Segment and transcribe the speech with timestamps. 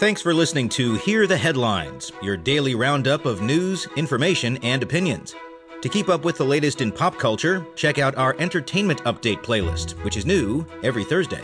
[0.00, 5.36] Thanks for listening to Hear the Headlines, your daily roundup of news, information, and opinions.
[5.82, 9.92] To keep up with the latest in pop culture, check out our Entertainment Update playlist,
[10.02, 11.42] which is new every Thursday.